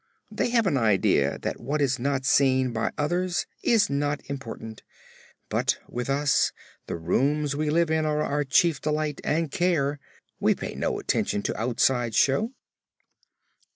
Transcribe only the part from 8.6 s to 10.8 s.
delight and care, and we pay